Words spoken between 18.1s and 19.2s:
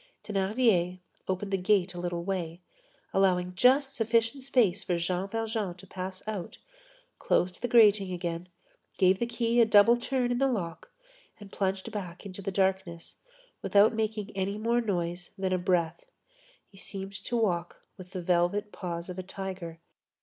velvet paws of